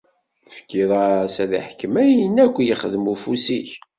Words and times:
Tefkiḍ-as 0.47 1.35
ad 1.43 1.51
iḥkem 1.59 1.93
ayen 2.03 2.41
akk 2.45 2.55
i 2.59 2.63
yexdem 2.67 3.05
ufus-ik. 3.13 3.69